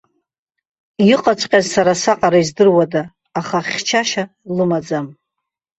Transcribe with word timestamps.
Иҟаҵәҟьаз 1.13 1.65
сара 1.73 1.93
саҟара 2.03 2.39
издыруада, 2.43 3.01
аха 3.39 3.57
хьчашьа 3.69 4.23
лымаӡам. 4.55 5.07